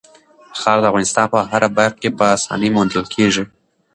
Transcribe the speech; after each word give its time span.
خاوره 0.59 0.81
د 0.83 0.87
افغانستان 0.91 1.25
په 1.33 1.39
هره 1.51 1.69
برخه 1.77 1.97
کې 2.01 2.09
په 2.17 2.23
اسانۍ 2.35 2.69
موندل 2.75 3.03
کېږي. 3.15 3.43